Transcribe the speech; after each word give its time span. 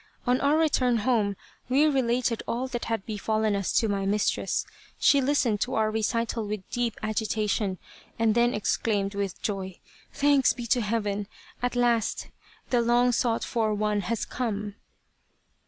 On 0.25 0.41
our 0.41 0.57
return 0.57 0.97
home, 1.05 1.35
we 1.69 1.85
related 1.85 2.41
all 2.47 2.65
that 2.69 2.85
had 2.85 3.05
befallen 3.05 3.55
us 3.55 3.71
to 3.73 3.87
my 3.87 4.03
mistress. 4.07 4.65
She 4.97 5.21
listened 5.21 5.61
to 5.61 5.75
our 5.75 5.91
recital 5.91 6.47
with 6.47 6.67
deep 6.71 6.97
agitation, 7.03 7.77
and 8.17 8.33
then 8.33 8.55
exclaimed, 8.55 9.13
with 9.13 9.39
joy:' 9.43 9.77
Thanks 10.21 10.53
be 10.53 10.65
to 10.65 10.81
Heaven! 10.81 11.27
At 11.61 11.75
last 11.75 12.29
the 12.71 12.81
long 12.81 13.11
sought 13.11 13.43
for 13.43 13.75
one 13.75 13.99
has 14.01 14.25
come 14.25 14.73